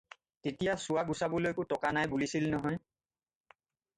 তেতিয়া 0.45 0.71
চুৱা 0.85 1.01
গুচাবলৈকো 1.09 1.65
টকা 1.73 1.91
নাই 1.97 2.09
বুলিছিল 2.13 2.47
নহয়। 2.53 2.79